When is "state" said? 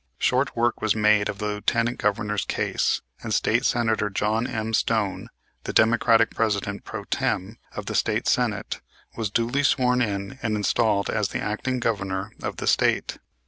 3.31-3.65, 7.93-8.27, 12.65-13.19